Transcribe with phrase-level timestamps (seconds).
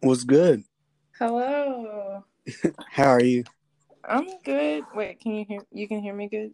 [0.00, 0.62] What's good?
[1.18, 2.22] Hello.
[2.90, 3.44] How are you?
[4.04, 4.84] I'm good.
[4.94, 5.60] Wait, can you hear?
[5.72, 6.52] You can hear me good?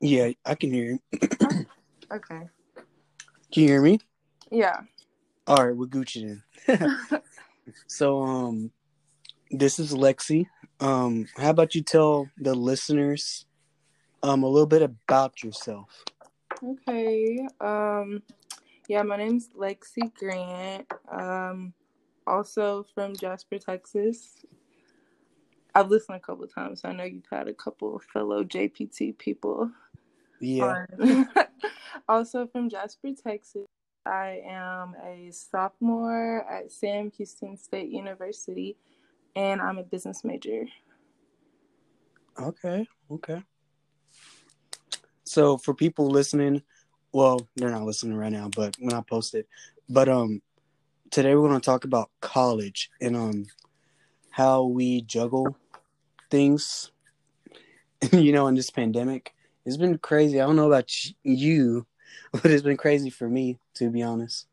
[0.00, 1.20] Yeah, I can hear you.
[2.12, 2.42] Okay.
[3.50, 3.98] Can you hear me?
[4.50, 4.80] Yeah.
[5.46, 6.98] All right, we're Gucci then.
[7.86, 8.70] so, um,
[9.50, 10.46] this is Lexcee.
[10.80, 13.46] Um, how about you tell the listeners,
[14.22, 16.04] um, a little bit about yourself?
[16.62, 17.48] Okay.
[17.60, 18.22] Um.
[18.86, 20.86] Yeah, my name's Lexcee Grant.
[21.10, 21.72] Um.
[22.26, 24.44] Also from Jasper, Texas.
[25.74, 26.82] I've listened a couple times.
[26.82, 29.70] So I know you've had a couple fellow JPT people.
[30.40, 30.84] Yeah.
[32.08, 33.66] also from Jasper, Texas.
[34.06, 38.76] I am a sophomore at Sam Houston State University,
[39.34, 40.66] and I'm a business major.
[42.38, 42.86] Okay.
[43.10, 43.42] Okay.
[45.24, 46.62] So, for people listening,
[47.12, 49.48] well, they're not listening right now, but when I post it,
[49.88, 50.42] but um,
[51.14, 53.46] today we're going to talk about college and um,
[54.30, 55.56] how we juggle
[56.28, 56.90] things.
[58.12, 59.32] you know, in this pandemic,
[59.64, 60.40] it's been crazy.
[60.40, 60.90] I don't know about
[61.22, 61.86] you,
[62.32, 64.48] but it's been crazy for me, to be honest.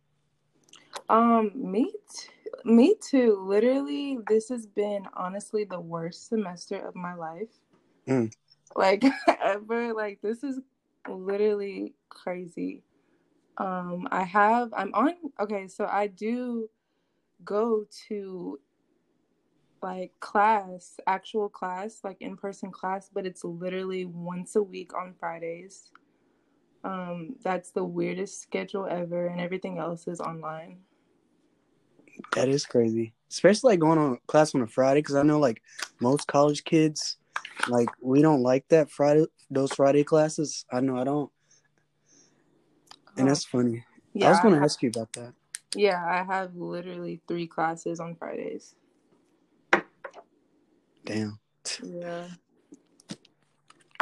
[1.09, 2.29] Um, me, t-
[2.63, 3.43] me too.
[3.43, 7.49] Literally, this has been honestly the worst semester of my life.
[8.07, 8.31] Mm.
[8.75, 9.03] Like
[9.43, 9.95] ever.
[9.95, 10.59] Like this is
[11.09, 12.83] literally crazy.
[13.61, 14.73] Um, I have.
[14.73, 15.13] I'm on.
[15.39, 16.67] Okay, so I do
[17.45, 18.59] go to
[19.83, 25.13] like class, actual class, like in person class, but it's literally once a week on
[25.19, 25.91] Fridays.
[26.83, 30.79] Um, that's the weirdest schedule ever, and everything else is online.
[32.33, 35.61] That is crazy, especially like going on class on a Friday, because I know like
[35.99, 37.17] most college kids,
[37.67, 40.65] like we don't like that Friday, those Friday classes.
[40.71, 41.31] I know I don't,
[43.17, 43.83] and that's funny.
[44.13, 45.33] Yeah, I was going to ask you about that.
[45.75, 48.75] Yeah, I have literally three classes on Fridays.
[51.05, 51.39] Damn.
[51.83, 52.27] Yeah.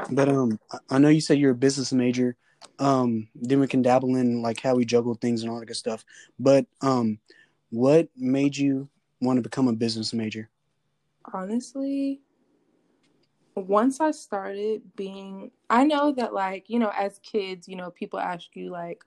[0.10, 2.36] But um, I- I know you said you're a business major.
[2.80, 5.76] Um, then we can dabble in like how we juggle things and all that good
[5.78, 6.04] stuff.
[6.40, 7.20] But um,
[7.70, 8.90] what made you
[9.22, 10.50] want to become a business major?
[11.34, 12.22] Honestly,
[13.56, 18.20] once I started being, I know that like, you know, as kids, you know, people
[18.20, 19.04] ask you like,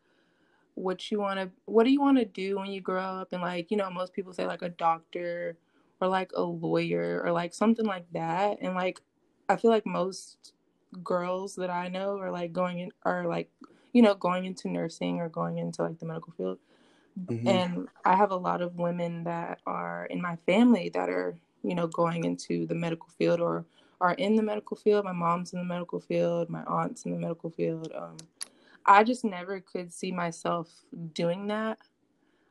[0.74, 3.32] what you want to, what do you want to do when you grow up?
[3.32, 5.58] And like, you know, most people say like a doctor
[6.00, 8.58] or like a lawyer or like something like that.
[8.60, 9.00] And like,
[9.48, 10.54] I feel like most
[11.02, 13.50] girls that I know are like going in, are like,
[13.92, 16.58] you know, going into nursing or going into like the medical field.
[17.28, 17.38] Mhm.
[17.46, 21.74] and I have a lot of women that are in my family that are, you
[21.74, 23.66] know, going into the medical field or
[24.02, 25.06] are in the medical field.
[25.06, 27.90] My mom's in the medical field, my aunt's in the medical field.
[27.96, 28.18] Um,
[28.84, 30.68] I just never could see myself
[31.14, 31.78] doing that.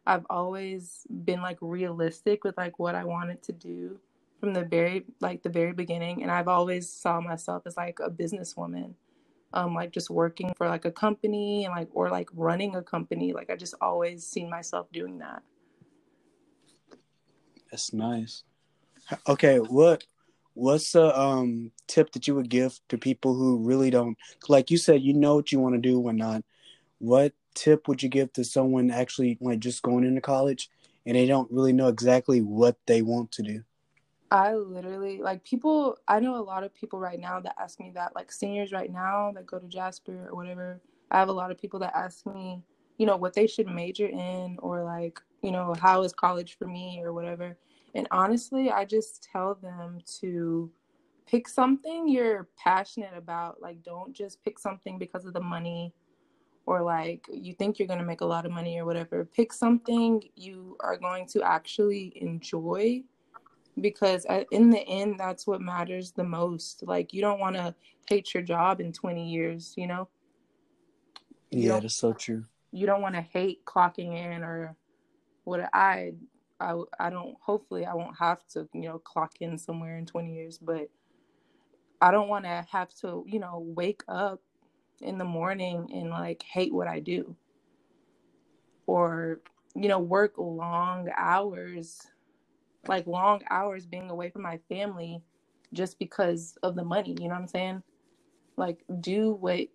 [0.08, 4.00] I've always been like realistic with like what I wanted to do
[4.40, 8.10] from the very like the very beginning, and I've always saw myself as like a
[8.10, 8.96] businesswoman
[9.54, 13.34] um like just working for like a company and like or like running a company
[13.34, 15.44] like i just always seen myself doing that
[17.72, 18.44] That's nice.
[19.28, 20.04] Okay, what
[20.54, 24.18] what's a um tip that you would give to people who really don't
[24.50, 26.44] like you said you know what you want to do and not
[27.00, 30.70] what tip would you give to someone actually like just going into college
[31.06, 33.64] and they don't really know exactly what they want to do?
[34.30, 37.92] i literally like people i know a lot of people right now that ask me
[37.94, 40.80] that like seniors right now that go to jasper or whatever
[41.12, 42.62] i have a lot of people that ask me
[42.98, 46.68] you know what they should major in or like you know how is college for
[46.68, 47.58] me or whatever
[47.96, 50.72] and honestly i just tell them to
[51.28, 55.94] pick something you're passionate about like don't just pick something because of the money
[56.66, 59.26] or like you think you're going to make a lot of money or whatever.
[59.26, 63.04] Pick something you are going to actually enjoy
[63.80, 66.84] because uh, in the end that's what matters the most.
[66.86, 67.74] Like you don't want to
[68.08, 70.08] hate your job in 20 years you know?
[71.50, 72.46] You Yeah, that's so true.
[72.72, 74.76] you don't want to hate clocking in or
[75.44, 76.14] what I,
[76.62, 80.34] I I don't hopefully I won't have to you know clock in somewhere in 20
[80.34, 80.90] years but
[82.02, 84.42] I don't want to have to you know wake up
[85.02, 87.36] in the morning and like hate what I do.
[88.88, 89.42] Or
[89.76, 92.02] you know work long hours
[92.88, 95.22] like long hours being away from my family
[95.74, 97.84] just because of the money you know what I'm saying?
[98.58, 99.68] Like do what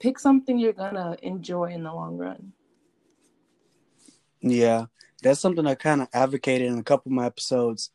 [0.00, 2.52] pick something you're gonna enjoy in the long run.
[4.40, 4.86] Yeah,
[5.22, 7.90] that's something I kind of advocated in a couple of my episodes.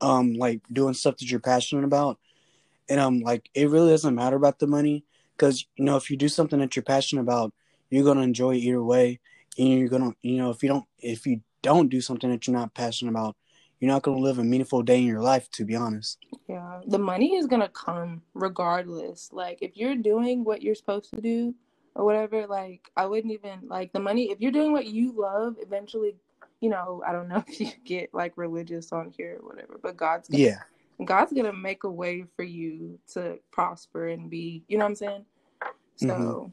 [0.00, 2.18] Um, like doing stuff that you're passionate about,
[2.88, 5.04] and um, like it really doesn't matter about the money
[5.36, 7.54] because you know if you do something that you're passionate about,
[7.90, 9.20] you're gonna enjoy it either way,
[9.58, 12.56] and you're gonna, you know, if you don't, if you don't do something that you're
[12.56, 13.36] not passionate about,
[13.80, 15.50] you're not gonna live a meaningful day in your life.
[15.52, 16.18] To be honest.
[16.48, 19.30] Yeah, the money is gonna come regardless.
[19.32, 21.54] Like if you're doing what you're supposed to do
[21.94, 24.30] or whatever, like I wouldn't even like the money.
[24.30, 26.16] If you're doing what you love, eventually,
[26.66, 29.96] you know, I don't know if you get like religious on here or whatever, but
[29.96, 30.58] God's gonna, Yeah.
[31.04, 34.96] God's gonna make a way for you to prosper and be, you know what I'm
[34.96, 35.26] saying?
[35.96, 36.52] So,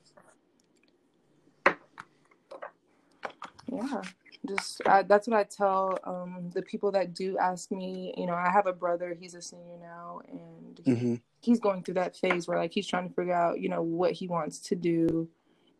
[3.72, 4.02] yeah,
[4.48, 8.14] just I, that's what I tell um, the people that do ask me.
[8.18, 11.96] You know, I have a brother; he's a senior now, and hmm he's going through
[11.96, 14.76] that phase where like he's trying to figure out, you know, what he wants to
[14.76, 15.30] do.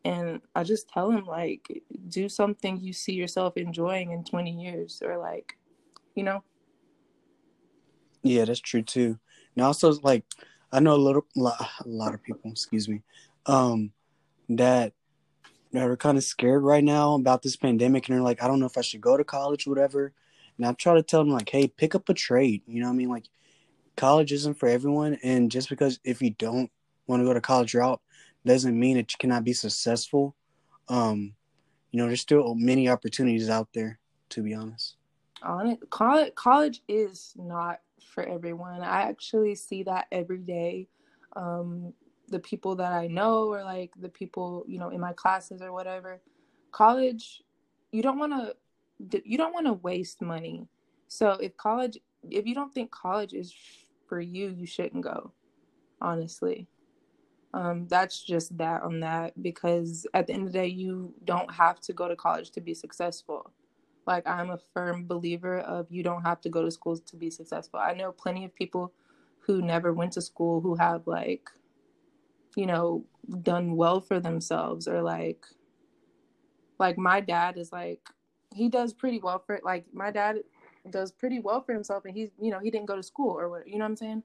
[0.06, 5.02] And I just tell him like, do something you see yourself enjoying in 20 years,
[5.06, 5.58] or like,
[6.16, 6.44] you know,
[8.24, 9.20] Yeah, that's true too.
[9.56, 10.26] And also, like,
[10.72, 13.02] I know a little, a lot of people, excuse me,
[13.46, 13.92] um,
[14.50, 14.94] that
[15.74, 18.60] that are kind of scared right now about this pandemic, and they're like, I don't
[18.60, 20.14] know if I should go to college, whatever.
[20.58, 22.64] And I try to tell them like, hey, pick up a trade.
[22.68, 23.10] You know what I mean?
[23.10, 23.26] Like,
[23.98, 26.72] college isn't for everyone, and just because if you don't
[27.08, 28.02] want to go to college route
[28.46, 30.36] doesn't mean that you cannot be successful.
[30.90, 31.34] Um,
[31.92, 34.00] you know, there's still many opportunities out there.
[34.30, 34.96] To be honest.
[35.44, 37.82] on college, college is not
[38.14, 38.82] for everyone.
[38.82, 40.88] I actually see that every day.
[41.36, 41.94] Um,
[42.30, 45.72] the people that I know, or like the people, you know, in my classes or
[45.72, 46.20] whatever,
[46.72, 47.44] college,
[47.92, 50.68] you don't want to, you don't want to waste money.
[51.08, 52.00] So if college,
[52.32, 53.54] if you don't think college is
[54.08, 55.32] for you, you shouldn't go.
[56.02, 56.68] Honestly,
[57.54, 61.52] um, that's just that on that because at the end of the day, you don't
[61.54, 63.52] have to go to college to be successful.
[64.08, 67.30] Like I'm a firm believer of you don't have to go to school to be
[67.30, 67.80] successful.
[67.80, 68.92] I know plenty of people
[69.40, 71.50] who never went to school who have like,
[72.56, 73.06] you know,
[73.42, 75.46] done well for themselves or like
[76.80, 78.02] like my dad is like
[78.54, 80.38] he does pretty well for like my dad
[80.90, 83.50] does pretty well for himself and he's you know he didn't go to school or
[83.50, 84.24] what you know what I'm saying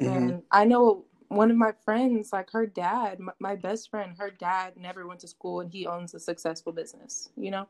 [0.00, 0.34] Mhm.
[0.34, 4.30] and I know one of my friends like her dad my, my best friend her
[4.30, 7.66] dad never went to school and he owns a successful business you know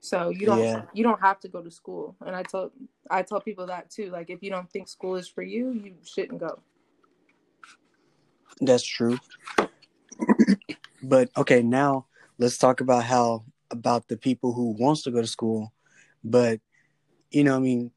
[0.00, 0.82] so you don't Yeah.
[0.92, 2.72] you don't have to go to school and I tell
[3.10, 5.94] I tell people that too like if you don't think school is for you you
[6.04, 6.60] shouldn't go
[8.60, 9.18] That's true.
[11.02, 12.06] but okay, now
[12.38, 15.72] let's talk about how about the people who wants to go to school,
[16.24, 16.60] but
[17.30, 17.90] you know, I mean,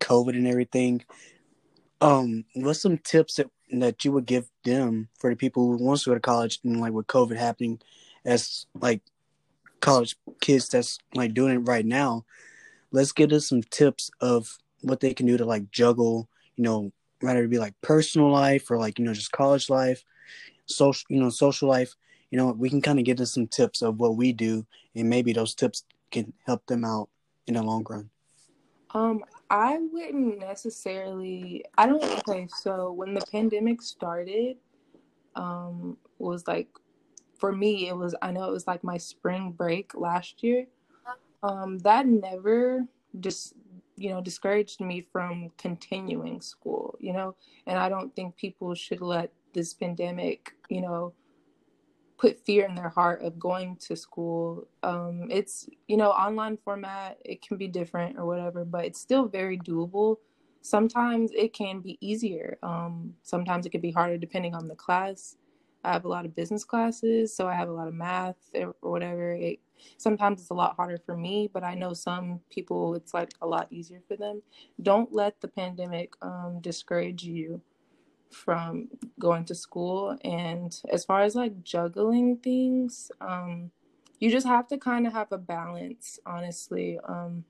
[0.00, 1.04] COVID and everything.
[2.00, 6.04] Um, what's some tips that that you would give them for the people who wants
[6.04, 7.80] to go to college and like with COVID happening,
[8.24, 9.00] as like
[9.80, 12.24] college kids that's like doing it right now?
[12.92, 16.92] Let's get us some tips of what they can do to like juggle, you know,
[17.20, 20.04] whether it be like personal life or like you know just college life
[20.66, 21.94] social you know social life
[22.30, 25.08] you know we can kind of get into some tips of what we do and
[25.08, 27.08] maybe those tips can help them out
[27.46, 28.10] in the long run
[28.94, 31.64] Um, I wouldn't necessarily.
[31.76, 32.02] I don't.
[32.28, 34.56] Okay, so when the pandemic started,
[35.34, 36.68] um, was like
[37.38, 38.14] for me, it was.
[38.22, 40.66] I know it was like my spring break last year.
[41.42, 42.86] Um, that never
[43.20, 43.54] just
[43.96, 46.96] you know discouraged me from continuing school.
[47.00, 47.36] You know,
[47.66, 51.12] and I don't think people should let this pandemic, you know,
[52.24, 54.66] put fear in their heart of going to school.
[54.82, 57.18] Um, it's you know online format.
[57.22, 60.16] It can be different or whatever, but it's still very doable.
[60.62, 62.56] Sometimes it can be easier.
[62.62, 65.36] Um, sometimes it can be harder depending on the class.
[65.84, 68.74] I have a lot of business classes, so I have a lot of math or
[68.80, 69.34] whatever.
[69.34, 69.58] It,
[69.98, 73.46] sometimes it's a lot harder for me, but I know some people it's like a
[73.46, 74.40] lot easier for them.
[74.80, 77.60] Don't let the pandemic um, discourage you
[78.30, 83.70] from going to school and as far as like juggling things um
[84.18, 86.98] you just have to kind of have a balance honestly.
[87.06, 87.44] Um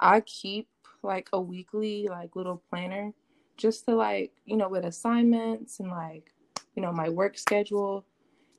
[0.00, 0.68] i keep
[1.02, 3.12] like a weekly like little planner
[3.56, 6.32] just to like you know with assignments and like
[6.74, 8.04] you know my work schedule.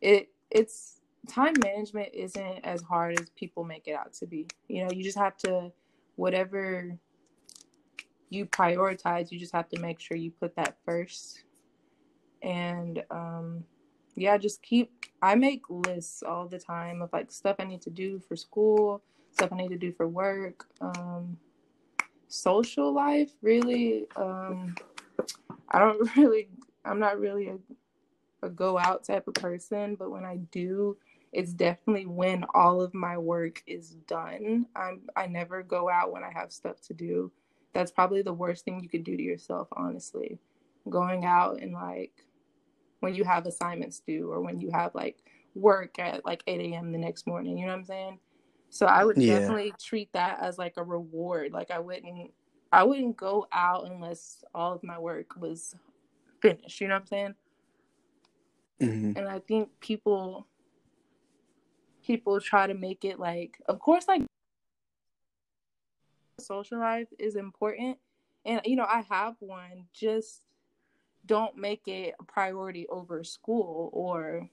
[0.02, 4.48] It it's time management isn't as hard as people make it out to be.
[4.68, 5.72] You know you just have to
[6.16, 6.98] whatever
[8.30, 11.44] you prioritize you just have to make sure you put that first
[12.42, 13.64] and um
[14.16, 17.90] yeah just keep i make lists all the time of like stuff i need to
[17.90, 19.02] do for school
[19.32, 21.38] stuff i need to do for work um
[22.28, 24.76] social life really um
[25.70, 26.50] i don't really
[26.86, 27.58] i'm not really a,
[28.46, 30.98] a go out type of person but when i do
[31.34, 34.66] it's definitely when all of my work is done.
[34.76, 37.32] I'm i never go out when i have stuff to do.
[37.74, 40.40] That's probably the worst thing you could do to yourself honestly
[40.90, 42.26] going out and like
[43.00, 45.18] when you have assignments due or when you have like
[45.56, 48.20] work at like 8 a.m the next morning you know what i'm saying
[48.70, 49.40] So I would yeah.
[49.40, 51.54] definitely treat that as like a reward.
[51.54, 52.32] Like I wouldn't
[52.72, 55.74] I wouldn't go out unless all of my work was
[56.42, 56.82] finished.
[56.82, 57.36] You know what I'm saying?
[58.82, 59.18] Mm-hmm.
[59.18, 60.48] And I think people
[62.04, 64.22] people try to make it like of course like
[66.40, 67.98] social life is important
[68.46, 70.42] and you know I have one just
[71.28, 74.50] don't make it a priority over school or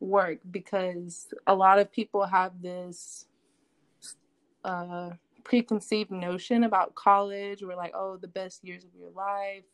[0.00, 3.26] work because a lot of people have this
[4.64, 5.10] uh,
[5.44, 7.62] preconceived notion about college.
[7.62, 9.64] We're like, oh, the best years of your life.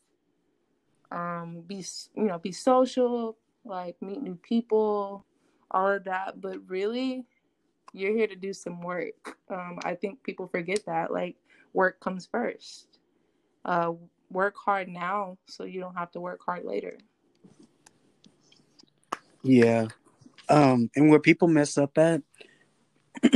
[1.10, 1.84] Um, be
[2.16, 5.24] you know, be social, like meet new people,
[5.70, 6.40] all of that.
[6.40, 7.24] But really,
[7.92, 9.36] you're here to do some work.
[9.50, 11.12] Um, I think people forget that.
[11.12, 11.36] Like,
[11.72, 12.86] work comes first.
[13.64, 13.92] Uh,
[14.30, 16.96] work hard now so you don't have to work hard later.
[19.42, 19.88] Yeah.
[20.48, 22.22] Um, and where people mess up at,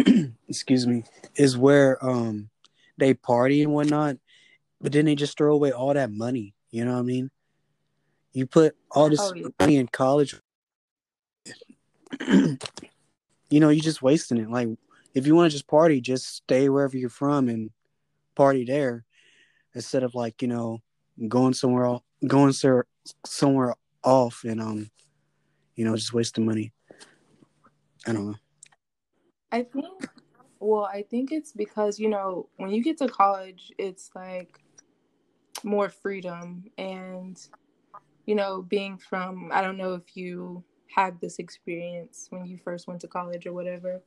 [0.49, 1.05] excuse me,
[1.37, 2.51] is where um
[2.99, 4.17] they party and whatnot,
[4.81, 6.55] but then they just throw away all that money.
[6.71, 7.31] You know what I mean?
[8.33, 9.49] You put all this oh, yeah.
[9.59, 10.37] money in college,
[12.29, 12.59] you
[13.51, 14.51] know, you're just wasting it.
[14.51, 14.69] Like,
[15.15, 17.71] if you want to just party, just stay wherever you're from and
[18.35, 19.05] party there,
[19.79, 20.83] instead of like you know
[21.29, 22.53] going somewhere going
[23.25, 24.91] somewhere off and um
[25.77, 26.73] you know just wasting money.
[28.07, 28.37] I don't know.
[29.53, 30.09] I think
[30.61, 34.59] well i think it's because you know when you get to college it's like
[35.63, 37.47] more freedom and
[38.27, 42.89] you know being from i don't know if you had this experience when you first
[42.89, 44.03] went to college or whatever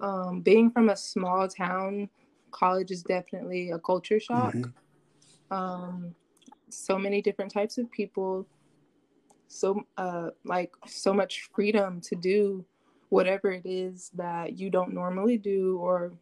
[0.00, 2.10] um being from a small town
[2.50, 4.54] college is definitely a culture shock.
[4.54, 4.70] Mm-hmm.
[5.50, 6.14] Um
[6.68, 8.46] so many different types of people
[9.48, 12.64] so uh like so much freedom to do
[13.08, 16.12] whatever it is that you don't normally do or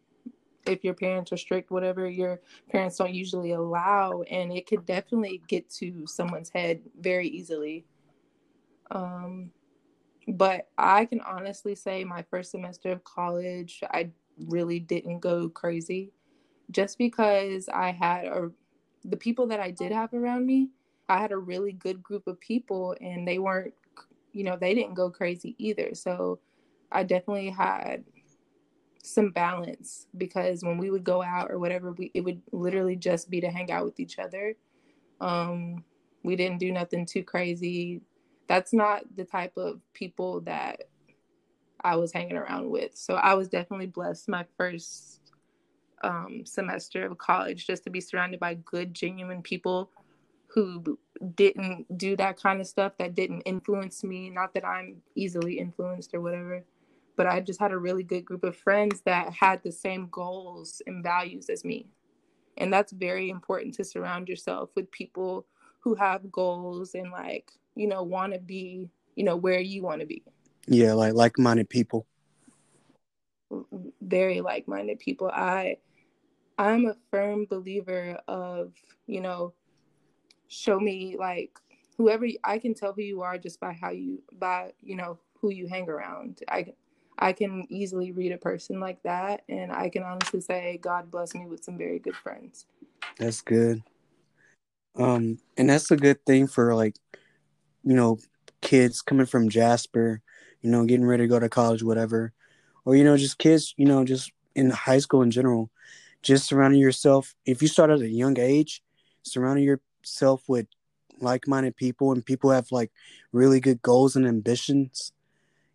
[0.65, 5.41] if your parents are strict whatever your parents don't usually allow and it could definitely
[5.47, 7.85] get to someone's head very easily.
[8.91, 9.51] Um
[10.27, 14.07] but i can honestly say my first semester of college i
[14.47, 16.11] really didn't go crazy.
[16.71, 18.51] Just because i had a
[19.03, 20.69] the people that I did have around me,
[21.07, 23.73] I had a really good group of people and they weren't,
[24.31, 25.95] you know, they didn't go crazy either.
[25.95, 26.39] So
[26.91, 28.03] I definitely had
[29.03, 33.29] some balance because when we would go out or whatever, we it would literally just
[33.29, 34.55] be to hang out with each other.
[35.19, 35.83] Um,
[36.23, 38.01] we didn't do nothing too crazy.
[38.47, 40.83] That's not the type of people that
[41.81, 42.95] I was hanging around with.
[42.95, 45.18] So I was definitely blessed my first
[46.01, 49.91] um, semester of college just to be surrounded by good, genuine people
[50.47, 50.97] who
[51.35, 54.29] didn't do that kind of stuff, that didn't influence me.
[54.29, 56.63] Not that I'm easily influenced or whatever,
[57.15, 60.81] but I just had a really good group of friends that had the same goals
[60.87, 61.87] and values as me.
[62.57, 65.45] And that's very important to surround yourself with people
[65.79, 70.01] who have goals and like, you know, want to be, you know, where you want
[70.01, 70.23] to be.
[70.67, 72.05] Yeah, like like-minded people.
[74.01, 75.29] Very like-minded people.
[75.33, 75.77] I
[76.59, 78.73] I'm a firm believer of,
[79.07, 79.53] you know,
[80.49, 81.57] show me like
[81.97, 85.51] whoever I can tell who you are just by how you by, you know, who
[85.51, 86.41] you hang around.
[86.49, 86.73] I
[87.17, 91.33] I can easily read a person like that and I can honestly say God bless
[91.33, 92.65] me with some very good friends.
[93.17, 93.81] That's good.
[94.97, 96.97] Um and that's a good thing for like
[97.85, 98.19] you know
[98.59, 100.21] kids coming from Jasper,
[100.61, 102.33] you know, getting ready to go to college whatever.
[102.83, 105.71] Or you know just kids, you know, just in high school in general
[106.21, 108.81] just surrounding yourself if you start at a young age
[109.23, 110.67] surrounding yourself with
[111.21, 112.91] like-minded people and people have like
[113.31, 115.11] really good goals and ambitions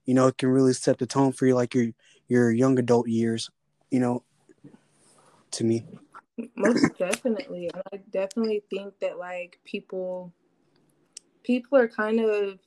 [0.04, 1.88] you know it can really set the tone for you like your
[2.28, 3.50] your young adult years
[3.90, 4.22] you know
[5.54, 5.84] to me.
[6.56, 7.70] Most definitely.
[7.92, 10.32] I definitely think that like people
[11.42, 12.58] people are kind of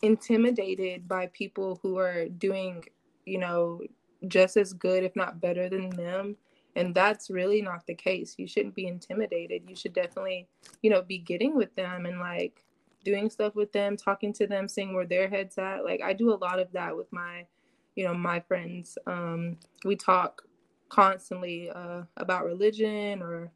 [0.00, 2.84] intimidated by people who are doing
[3.24, 3.80] you know
[4.26, 6.36] just as good if not better than them
[6.74, 8.34] and that's really not the case.
[8.38, 9.62] You shouldn't be intimidated.
[9.68, 10.48] You should definitely
[10.82, 12.64] you know be getting with them and like
[13.04, 15.84] doing stuff with them talking to them seeing where their heads at.
[15.84, 17.46] Like i do a lot of that with my
[17.94, 18.98] you know my friends.
[19.06, 20.42] Um we talk
[20.88, 23.50] constantly uh about religion or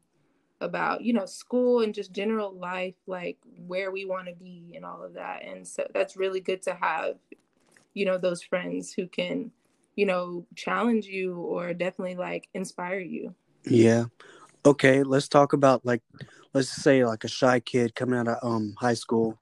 [0.59, 4.85] about you know school and just general life like where we want to be and
[4.85, 5.43] all of that.
[5.43, 7.15] And so that's really good to have
[7.93, 9.51] you know those friends who can
[9.97, 13.33] you know, challenge you or definitely like inspire you.
[13.65, 14.05] Yeah.
[14.63, 16.01] Okay, let's talk about like
[16.53, 19.37] let's say like a shy kid coming out of um high school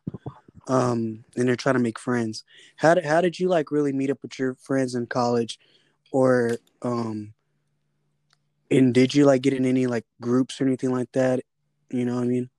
[0.67, 2.43] um and they're trying to make friends.
[2.77, 5.59] How did how did you like really meet up with your friends in college
[6.11, 7.33] or um
[8.71, 11.41] and did you like get in any like groups or anything like that?
[11.91, 12.49] You know what I mean?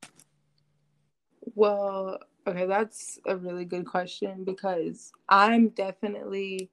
[1.54, 6.70] Well, okay, that's a really good question because I'm definitely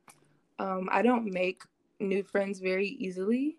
[0.63, 1.61] um I don't make
[1.99, 3.57] new friends very easily.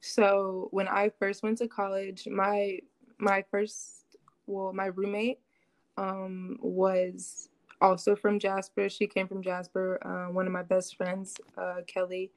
[0.00, 2.78] So when I first went to college, my
[3.18, 4.04] my first
[4.46, 5.40] well, my roommate
[5.96, 7.48] um was
[7.80, 8.88] also from Jasper.
[8.88, 9.86] She came from Jasper.
[10.06, 12.30] Uh, one of my best friends, uh, Kelly.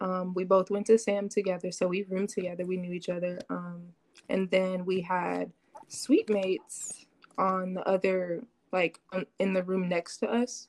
[0.00, 2.64] Um, we both went to Sam together, so we roomed together.
[2.64, 3.40] We knew each other.
[3.50, 3.88] Um,
[4.28, 5.50] and then we had
[5.88, 9.00] suite mates on the other, like
[9.40, 10.68] in the room next to us,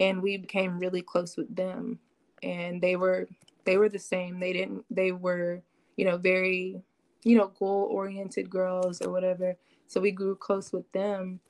[0.00, 2.00] and we became really close with them.
[2.42, 3.28] And they were
[3.64, 4.40] they were the same.
[4.40, 4.84] They didn't.
[4.90, 5.62] They were
[5.96, 6.82] you know very
[7.22, 9.56] you know goal oriented girls or whatever.
[9.86, 11.40] So we grew close with them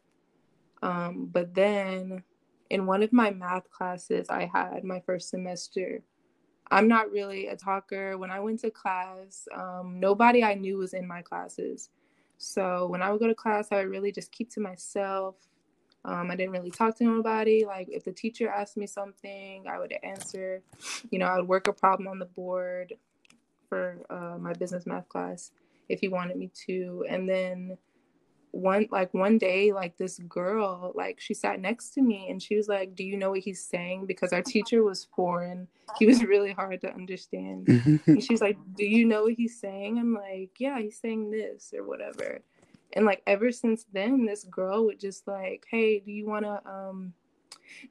[0.83, 2.23] um, but then
[2.71, 6.03] in one of my math classes I had my first semester,
[6.71, 8.17] I'm not really a talker.
[8.17, 11.91] When I went to class, um, nobody I knew was in my classes.
[12.39, 15.35] So when I would go to class, I would really just keep to myself.
[16.05, 17.65] Um, I didn't really talk to nobody.
[17.65, 20.63] Like if the teacher asked me something, I would answer.
[21.11, 22.95] You know, I would work a problem on the board
[23.69, 25.53] for uh, my business math class
[25.89, 27.05] if he wanted me to.
[27.09, 27.77] And then
[28.53, 32.57] one like one day like this girl like she sat next to me and she
[32.57, 36.25] was like do you know what he's saying because our teacher was foreign he was
[36.25, 37.69] really hard to understand
[38.07, 41.73] and she's like do you know what he's saying i'm like yeah he's saying this
[41.77, 42.41] or whatever
[42.95, 46.61] and like ever since then this girl would just like hey do you want to
[46.69, 47.13] um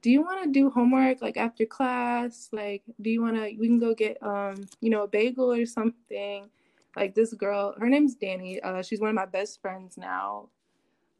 [0.01, 2.49] do you want to do homework like after class?
[2.51, 5.65] Like do you want to we can go get um you know a bagel or
[5.65, 6.49] something?
[6.95, 10.49] Like this girl her name's danny uh, she's one of my best friends now.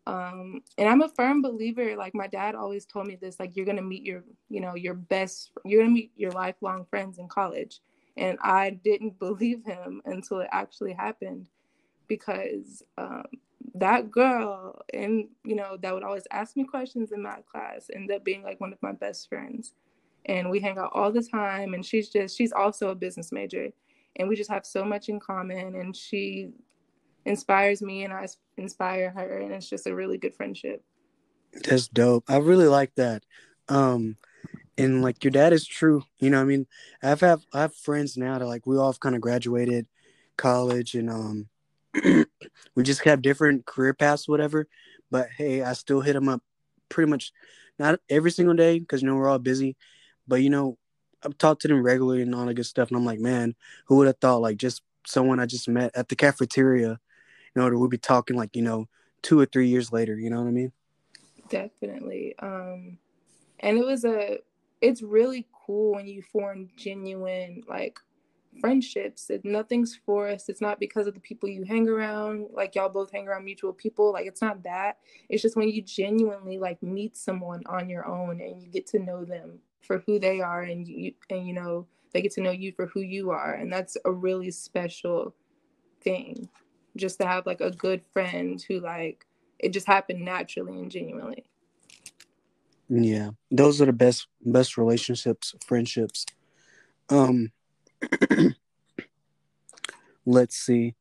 [0.08, 3.66] Um, and i'm a firm believer like my dad always told me this like you're
[3.66, 7.80] gonna meet your you know your best you're gonna meet your lifelong friends in college.
[8.18, 11.48] And i didn't believe him until it actually happened
[12.08, 13.26] because um,
[13.76, 18.15] that girl and you know that would always ask me questions in math class ended
[18.15, 19.74] up being like one of my best friends
[20.26, 23.69] and we hang out all the time and she's just she's also a business major
[24.15, 26.50] and we just have so much in common and she
[27.26, 30.84] inspires me and I inspire her and it's just a really good friendship.
[31.63, 32.26] That's dope.
[32.28, 33.24] I really like that.
[33.67, 34.17] Um
[34.78, 36.04] and like your dad is true.
[36.19, 36.65] You know, I mean,
[37.04, 39.88] I've have I have friends now that like we all kind of graduated
[40.38, 41.49] college and um
[42.75, 44.67] we just have different career paths whatever,
[45.12, 46.41] but hey, I still hit them up
[46.89, 47.32] pretty much
[47.78, 49.75] not every single day because you know we're all busy,
[50.28, 50.78] but you know
[51.23, 52.89] I've talked to them regularly and all that good stuff.
[52.89, 56.10] And I'm like, man, who would have thought like just someone I just met at
[56.10, 56.99] the cafeteria,
[57.56, 58.88] you know, we'll be talking like, you know,
[59.21, 60.71] two or three years later, you know what I mean?
[61.49, 62.36] Definitely.
[62.39, 62.97] Um
[63.60, 64.39] and it was a
[64.82, 67.99] it's really cool when you form genuine like
[68.60, 69.30] friendships.
[69.30, 70.50] It, nothing's forced.
[70.50, 72.48] It's not because of the people you hang around.
[72.54, 74.13] Like y'all both hang around mutual people.
[74.13, 74.98] Like it's not that.
[75.30, 79.00] It's just when you genuinely like meet someone on your own and you get to
[79.00, 82.52] know them for who they are and you and you know they get to know
[82.52, 85.34] you for who you are and that's a really special
[86.02, 86.48] thing
[86.95, 89.26] just to have like a good friend who like
[89.58, 91.43] it just happened naturally and genuinely
[92.89, 96.26] yeah those are the best best relationships friendships
[97.10, 97.52] um
[100.26, 100.96] let's see.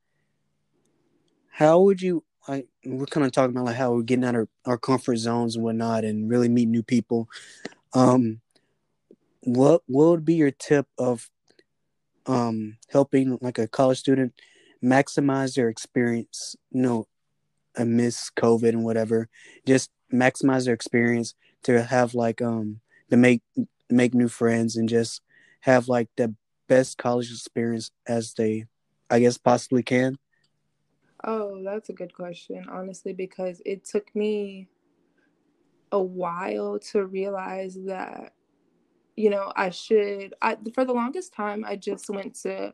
[1.51, 4.49] How would you like we're kind of talking about like how we're getting out of
[4.65, 7.29] our comfort zones and whatnot and really meet new people.
[7.95, 8.41] Um
[9.41, 11.31] what what would be your tip of
[12.27, 14.33] um helping like a college student
[14.83, 17.07] maximize their experience you know
[17.77, 19.29] amidst covid and whatever
[19.67, 22.81] just maximize their experience to have like um
[23.11, 23.43] to make
[23.89, 25.23] make new friends and just
[25.61, 26.35] have like the
[26.69, 28.65] best college experience as they
[29.11, 30.17] i guess possibly can
[31.25, 34.69] oh that's a good question honestly because it took me
[35.93, 38.33] a while to realize that
[39.19, 42.73] you know, I should, I, for the longest time, I just went to,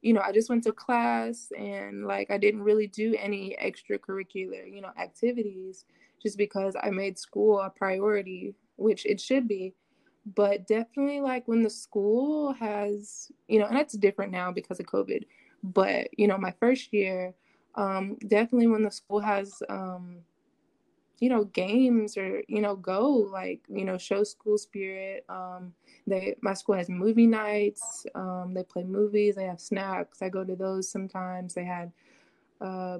[0.00, 4.72] you know, I just went to class and like I didn't really do any extracurricular,
[4.72, 5.84] you know, activities
[6.22, 9.74] just because I made school a priority, which it should be.
[10.26, 14.86] But definitely, like when the school has, you know, and it's different now because of
[14.86, 15.24] COVID,
[15.62, 17.34] but, you know, my first year,
[17.74, 20.18] um, definitely when the school has, um,
[21.20, 25.72] you know games or you know go like you know show school spirit um
[26.06, 30.44] they my school has movie nights um they play movies they have snacks i go
[30.44, 31.92] to those sometimes they had
[32.60, 32.98] uh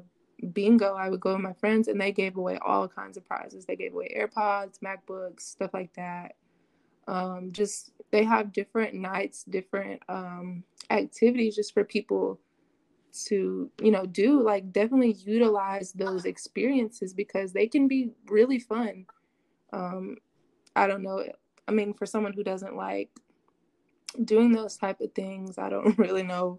[0.53, 3.65] bingo i would go with my friends and they gave away all kinds of prizes
[3.65, 6.35] they gave away airpods macbooks stuff like that
[7.07, 12.41] Um, just they have different nights, different um, activities just for people
[13.27, 19.07] to you know do like definitely utilize those experiences because they can be really fun.
[19.73, 20.17] Um
[20.77, 21.25] i don't know
[21.69, 23.11] i mean for someone who doesn't like
[24.25, 26.59] doing those type of things i don't really know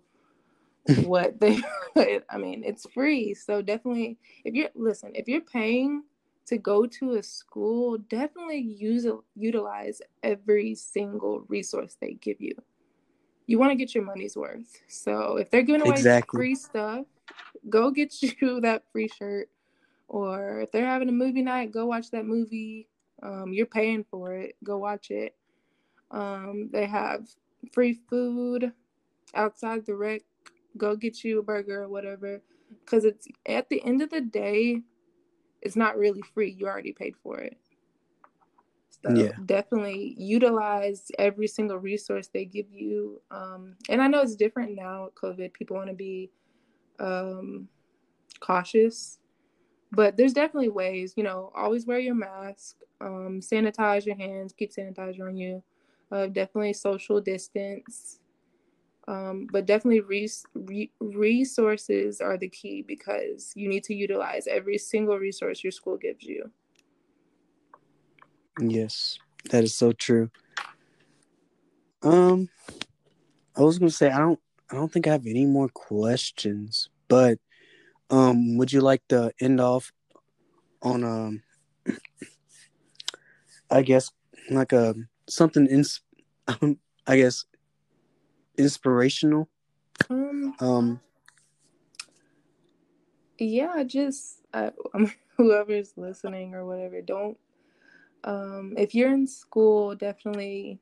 [1.04, 1.60] what they
[2.30, 3.34] i mean it's free.
[3.34, 6.04] So definitely if you're listen if you're paying
[6.48, 12.54] to go to a school definitely use utilize every single resource they give you.
[13.48, 14.82] You want to get your money's worth.
[14.88, 16.38] So if they're giving away exactly.
[16.38, 17.06] free stuff
[17.70, 19.50] go get you that free shirt.
[20.08, 22.88] Or if they're having a movie night go watch that movie.
[23.24, 24.56] Um, you're paying for it.
[24.64, 25.36] Go watch it.
[26.12, 27.28] Um, they have
[27.72, 28.72] free food
[29.34, 30.22] outside the rec.
[30.78, 32.42] Go get you a burger or whatever.
[32.84, 34.82] Because it's at the end of the day
[35.66, 36.52] it's not really free.
[36.52, 37.58] You already paid for it.
[39.04, 39.32] So yeah.
[39.46, 43.22] definitely utilize every single resource they give you.
[43.32, 45.54] Um, and i know it's different now with covid.
[45.54, 46.32] People want to be
[47.00, 47.68] um,
[48.40, 49.20] cautious.
[49.92, 54.72] But there's definitely ways you know always wear your mask um, sanitize your hands keep
[54.74, 55.64] sanitizer on you
[56.12, 58.20] uh, definitely social distance
[59.08, 64.78] um, but definitely res- re- resources are the key because you need to utilize every
[64.78, 66.52] single resource your school gives you.
[68.60, 69.18] Yes,
[69.52, 70.30] that is so true.
[72.02, 72.50] Um,
[73.56, 74.40] I was gonna say I don't
[74.72, 77.40] I don't think I have any more questions, but
[78.10, 79.92] um, would you like to end off
[80.82, 81.44] on um,
[83.70, 84.12] I guess
[84.50, 84.96] like a
[85.28, 85.84] something in,
[87.08, 87.46] I guess
[88.58, 89.50] inspirational?
[90.10, 91.00] Um, um
[93.38, 94.72] yeah, just uh,
[95.38, 97.38] whoever's listening or whatever, don't
[98.24, 100.80] um if you're in school, definitely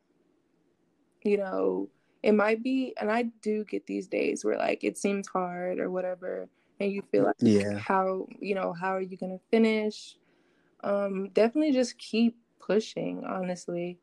[1.24, 1.90] you know,
[2.22, 5.90] it might be and I do get these days where like it seems hard or
[5.90, 7.78] whatever and you feel like yeah.
[7.78, 10.18] how, you know, how are you going to finish?
[10.84, 14.00] Um definitely just keep pushing, honestly.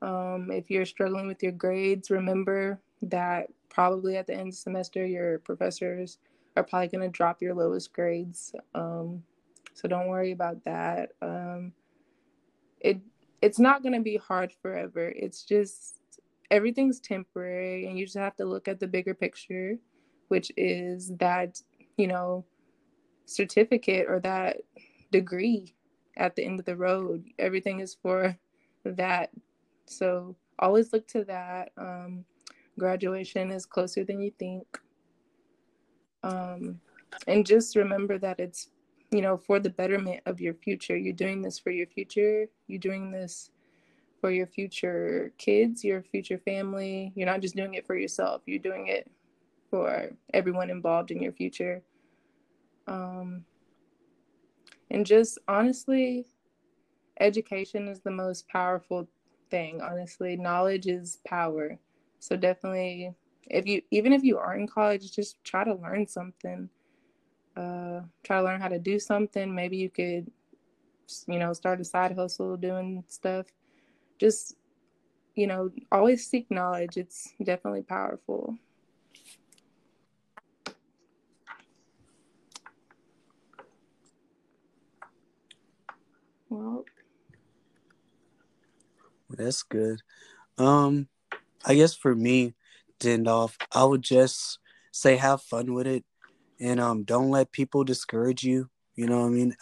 [0.00, 4.56] Um, if you're struggling with your grades, remember that probably at the end of the
[4.56, 6.18] semester, your professors
[6.56, 8.54] are probably going to drop your lowest grades.
[8.74, 9.22] Um,
[9.74, 11.12] so don't worry about that.
[11.22, 11.72] Um,
[12.80, 13.00] it
[13.40, 15.08] it's not going to be hard forever.
[15.08, 16.00] It's just
[16.50, 19.78] everything's temporary, and you just have to look at the bigger picture,
[20.28, 21.60] which is that
[21.96, 22.44] you know
[23.24, 24.58] certificate or that
[25.10, 25.74] degree
[26.16, 27.24] at the end of the road.
[27.38, 28.36] Everything is for
[28.84, 29.30] that.
[29.86, 31.72] So always look to that.
[31.76, 32.24] Um,
[32.78, 34.78] graduation is closer than you think.
[36.22, 36.80] Um,
[37.26, 38.70] and just remember that it's,
[39.10, 40.96] you know, for the betterment of your future.
[40.96, 42.46] You're doing this for your future.
[42.66, 43.50] You're doing this
[44.20, 47.12] for your future kids, your future family.
[47.14, 49.10] You're not just doing it for yourself, you're doing it
[49.68, 51.82] for everyone involved in your future.
[52.86, 53.44] Um,
[54.90, 56.26] and just honestly,
[57.18, 59.08] education is the most powerful
[59.50, 59.80] thing.
[59.80, 61.78] Honestly, knowledge is power.
[62.22, 63.12] So definitely,
[63.50, 66.68] if you even if you are in college, just try to learn something.
[67.56, 69.52] Uh, try to learn how to do something.
[69.52, 70.30] Maybe you could,
[71.26, 73.46] you know, start a side hustle doing stuff.
[74.18, 74.54] Just,
[75.34, 76.96] you know, always seek knowledge.
[76.96, 78.56] It's definitely powerful.
[86.48, 86.84] Well,
[89.28, 90.02] that's good.
[90.56, 91.08] Um,
[91.64, 92.54] I guess for me,
[93.02, 94.58] to end off, I would just
[94.92, 96.04] say have fun with it,
[96.60, 98.68] and um, don't let people discourage you.
[98.94, 99.56] You know what I mean?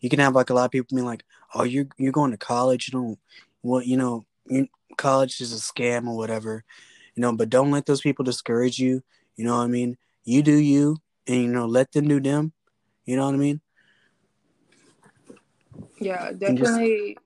[0.00, 2.36] You can have like a lot of people being like, "Oh, you're you're going to
[2.36, 2.88] college.
[2.88, 3.18] You don't
[3.62, 4.24] what you know.
[4.48, 6.64] You, college is a scam or whatever."
[7.14, 9.02] You know, but don't let those people discourage you.
[9.36, 9.96] You know what I mean?
[10.24, 12.52] You do you, and you know, let them do them.
[13.04, 13.60] You know what I mean?
[16.00, 17.16] Yeah, definitely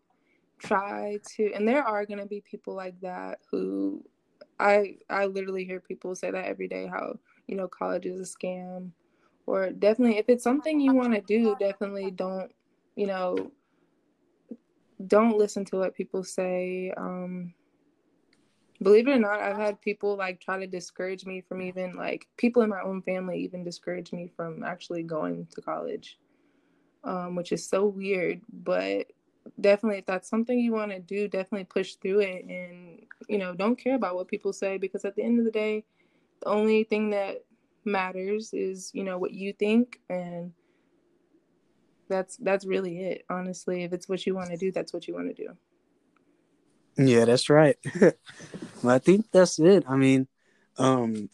[0.58, 1.52] try to.
[1.54, 4.04] And there are going to be people like that who
[4.60, 8.38] I I literally hear people say that every day how you know college is a
[8.38, 8.90] scam
[9.46, 12.52] or definitely if it's something you want to do definitely don't
[12.94, 13.50] you know
[15.06, 17.54] don't listen to what people say um
[18.82, 22.26] believe it or not i've had people like try to discourage me from even like
[22.36, 26.18] people in my own family even discourage me from actually going to college
[27.04, 29.06] um which is so weird but
[29.60, 33.54] definitely if that's something you want to do definitely push through it and you know
[33.54, 35.84] don't care about what people say because at the end of the day
[36.40, 37.44] the only thing that
[37.84, 40.52] matters is you know what you think and
[42.08, 45.14] that's that's really it honestly if it's what you want to do that's what you
[45.14, 45.56] want to do
[46.96, 47.76] Yeah, that's right.
[48.82, 49.84] well, I think that's it.
[49.88, 50.28] I mean,
[50.76, 51.30] um,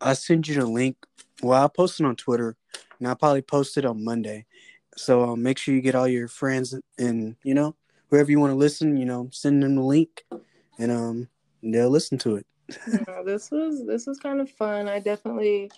[0.00, 0.96] I sent you the link.
[1.42, 2.56] Well, I posted on Twitter,
[2.98, 4.46] and I'll probably post it on Monday.
[4.96, 7.76] So um, make sure you get all your friends and you know
[8.10, 8.96] whoever you want to listen.
[8.96, 10.24] You know, send them the link,
[10.78, 11.28] and um,
[11.62, 12.46] they'll listen to it.
[12.88, 14.88] yeah, this was this was kind of fun.
[14.88, 15.70] I definitely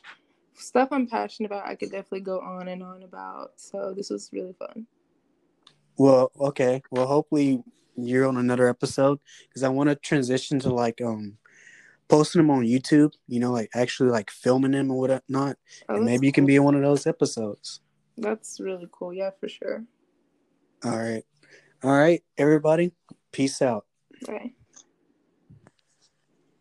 [0.54, 1.66] stuff I'm passionate about.
[1.66, 3.52] I could definitely go on and on about.
[3.56, 4.86] So this was really fun.
[5.96, 6.82] Well, okay.
[6.90, 7.62] Well, hopefully
[7.96, 11.36] you're on another episode because I want to transition to like um
[12.08, 13.12] posting them on YouTube.
[13.26, 15.56] You know, like actually like filming them or whatnot,
[15.88, 17.80] oh, and maybe you can be in one of those episodes.
[18.20, 19.12] That's really cool.
[19.12, 19.84] Yeah, for sure.
[20.84, 21.24] All right.
[21.82, 22.92] All right, everybody.
[23.32, 23.86] Peace out.
[24.28, 24.52] All right.